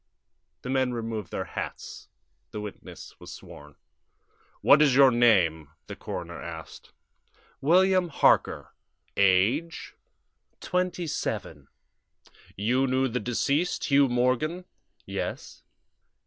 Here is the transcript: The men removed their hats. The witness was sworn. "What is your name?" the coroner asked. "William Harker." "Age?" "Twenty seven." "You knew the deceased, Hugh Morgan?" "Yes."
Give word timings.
The 0.63 0.69
men 0.71 0.95
removed 0.95 1.29
their 1.29 1.43
hats. 1.45 2.09
The 2.49 2.59
witness 2.59 3.19
was 3.19 3.31
sworn. 3.31 3.75
"What 4.61 4.81
is 4.81 4.95
your 4.95 5.11
name?" 5.11 5.69
the 5.85 5.95
coroner 5.95 6.41
asked. 6.41 6.91
"William 7.61 8.09
Harker." 8.09 8.73
"Age?" 9.15 9.93
"Twenty 10.59 11.05
seven." 11.05 11.67
"You 12.55 12.87
knew 12.87 13.09
the 13.09 13.19
deceased, 13.19 13.91
Hugh 13.91 14.09
Morgan?" 14.09 14.65
"Yes." 15.05 15.61